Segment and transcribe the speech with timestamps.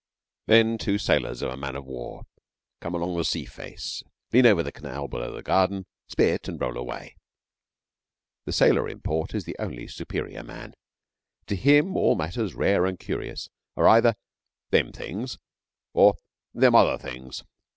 [0.47, 2.23] Then two sailors of a man of war
[2.79, 4.01] come along the sea face,
[4.33, 7.17] lean over the canal below the garden, spit, and roll away.
[8.45, 10.73] The sailor in port is the only superior man.
[11.45, 14.15] To him all matters rare and curious are either
[14.71, 15.37] 'them things'
[15.93, 16.15] or
[16.51, 17.43] 'them other things.'